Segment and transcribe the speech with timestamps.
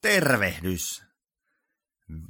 [0.00, 1.02] Tervehdys!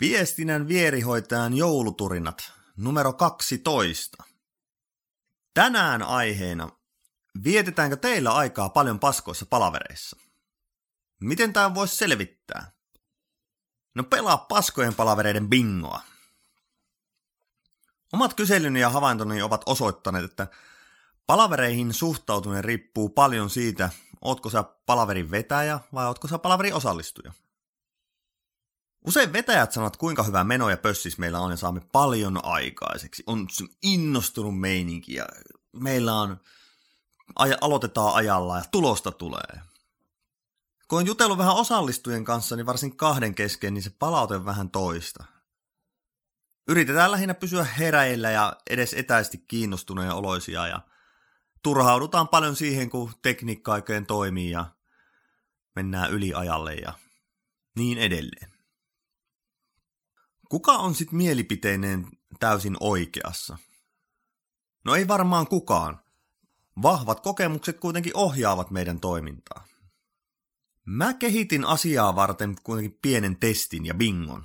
[0.01, 4.25] Viestinnän vierihoitajan jouluturinat numero 12.
[5.54, 6.70] Tänään aiheena,
[7.44, 10.16] vietetäänkö teillä aikaa paljon paskoissa palavereissa?
[11.20, 12.72] Miten tämä voisi selvittää?
[13.94, 16.00] No pelaa paskojen palavereiden bingoa.
[18.12, 20.46] Omat kyselyni ja havaintoni ovat osoittaneet, että
[21.27, 23.91] palavereihin suhtautuminen riippuu paljon siitä,
[24.21, 27.32] ootko sä palaverin vetäjä vai ootko sä palaverin osallistuja.
[29.07, 33.23] Usein vetäjät sanovat, kuinka hyvä meno ja pössis meillä on ja saamme paljon aikaiseksi.
[33.27, 33.47] On
[33.83, 35.27] innostunut meininki ja
[35.73, 36.41] meillä on,
[37.61, 39.61] aloitetaan ajalla ja tulosta tulee.
[40.88, 45.24] Kun on jutellut vähän osallistujien kanssa, niin varsin kahden kesken, niin se palaute vähän toista.
[46.69, 50.80] Yritetään lähinnä pysyä heräillä ja edes etäisesti kiinnostuneen oloisia ja
[51.62, 54.66] turhaudutaan paljon siihen, kun tekniikka oikein toimii ja
[55.77, 56.93] mennään yliajalle ja
[57.77, 58.58] niin edelleen.
[60.48, 62.07] Kuka on sitten mielipiteinen
[62.41, 63.59] täysin oikeassa?
[64.84, 66.00] No ei varmaan kukaan.
[66.82, 69.64] Vahvat kokemukset kuitenkin ohjaavat meidän toimintaa.
[70.84, 74.44] Mä kehitin asiaa varten kuitenkin pienen testin ja bingon.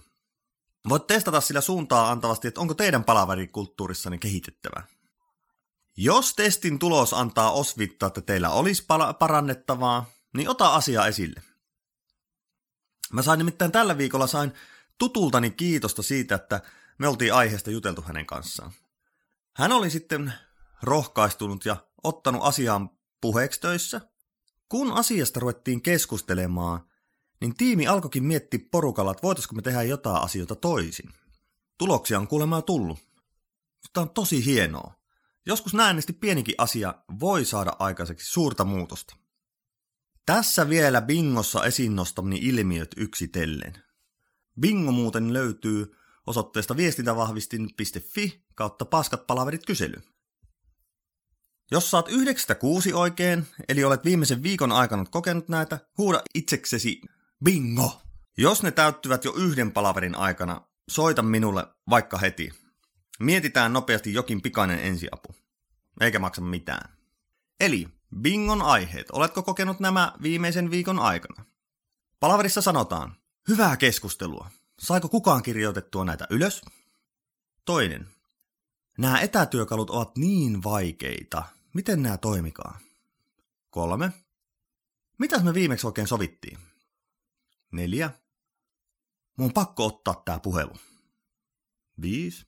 [0.90, 4.84] Voit testata sillä suuntaa antavasti, että onko teidän palaverikulttuurissanne kehitettävä.
[5.98, 8.86] Jos testin tulos antaa osvittaa, että teillä olisi
[9.20, 11.44] parannettavaa, niin ota asia esille.
[13.12, 14.54] Mä sain nimittäin tällä viikolla sain
[15.04, 16.62] tutultani kiitosta siitä, että
[16.98, 18.72] me oltiin aiheesta juteltu hänen kanssaan.
[19.56, 20.34] Hän oli sitten
[20.84, 22.90] rohkaistunut ja ottanut asiaan
[23.22, 24.02] puheeksi töissä.
[24.70, 26.86] Kun asiasta ruvettiin keskustelemaan,
[27.42, 31.09] niin tiimi alkoikin miettiä porukalla, että voitaisiko me tehdä jotain asioita toisin.
[31.78, 33.00] Tuloksia on kuulemma tullut.
[33.94, 34.94] Tämä on tosi hienoa.
[35.46, 39.16] Joskus näennesti pienikin asia voi saada aikaiseksi suurta muutosta.
[40.26, 43.84] Tässä vielä bingossa esiin nostamani ilmiöt yksitellen.
[44.59, 45.96] Bingo muuten löytyy
[46.28, 50.02] osoitteesta viestintävahvistin.fi kautta paskat palaverit kysely.
[51.72, 57.02] Jos saat yhdeksästä kuusi oikein, eli olet viimeisen viikon aikana kokenut näitä, huuda itseksesi
[57.44, 58.02] bingo.
[58.38, 62.50] Jos ne täyttyvät jo yhden palaverin aikana, soita minulle vaikka heti.
[63.20, 65.35] Mietitään nopeasti jokin pikainen ensiapu.
[66.02, 66.97] Eikä maksa mitään.
[67.59, 67.88] Eli
[68.22, 69.12] bingon aiheet.
[69.12, 71.46] Oletko kokenut nämä viimeisen viikon aikana?
[72.20, 73.16] Palaverissa sanotaan,
[73.48, 74.50] hyvää keskustelua.
[74.80, 76.62] Saiko kukaan kirjoitettua näitä ylös?
[77.66, 78.08] Toinen.
[78.98, 81.44] Nämä etätyökalut ovat niin vaikeita.
[81.74, 82.80] Miten nämä toimikaa?
[83.70, 84.12] Kolme.
[85.18, 86.58] Mitäs me viimeksi oikein sovittiin?
[87.72, 88.12] Neljä.
[89.38, 90.74] Mun on pakko ottaa tää puhelu.
[92.02, 92.46] Viisi.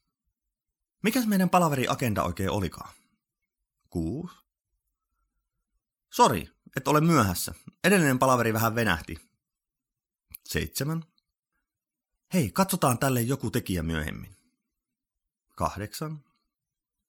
[1.03, 2.93] Mikäs meidän palaveri agenda oikein olikaan?
[3.89, 4.35] Kuusi.
[6.13, 7.53] Sori, et ole myöhässä.
[7.83, 9.34] Edellinen palaveri vähän venähti.
[10.45, 11.03] Seitsemän.
[12.33, 14.35] Hei, katsotaan tälle joku tekijä myöhemmin.
[15.55, 16.23] Kahdeksan.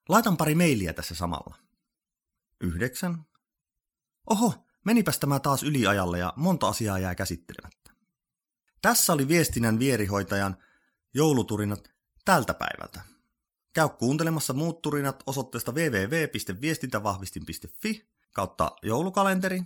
[0.09, 1.57] Laitan pari mailia tässä samalla.
[2.61, 3.27] Yhdeksän.
[4.31, 4.55] Oho,
[4.85, 7.91] menipäs tämä taas yliajalle ja monta asiaa jää käsittelemättä.
[8.83, 10.57] Tässä oli viestinnän vierihoitajan
[11.15, 11.91] jouluturinat
[12.25, 13.01] tältä päivältä.
[13.73, 19.63] Käy kuuntelemassa muut turinat osoitteesta www.viestintävahvistin.fi kautta joulukalenteri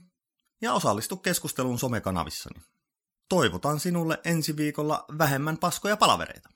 [0.60, 2.60] ja osallistu keskusteluun somekanavissani.
[3.30, 6.48] Toivotan sinulle ensi viikolla vähemmän paskoja palavereita.